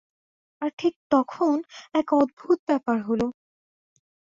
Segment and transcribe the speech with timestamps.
[0.61, 1.55] আর ঠিক তখন
[1.93, 3.27] এক অদ্ভুত ব্যাপার হলো।